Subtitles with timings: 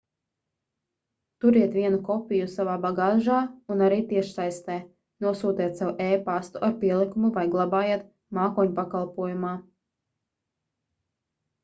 [1.43, 3.41] turiet vienu kopiju savā bagāžā
[3.75, 4.77] un arī tiešsaistē
[5.25, 8.07] nosūtiet sev e-pastu ar pielikumu vai glabājiet
[8.39, 9.53] mākoņpakalpojumā"